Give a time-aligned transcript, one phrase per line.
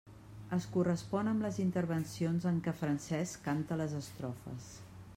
[0.55, 4.77] Es correspon amb les intervencions en què Francesc canta les estrofes.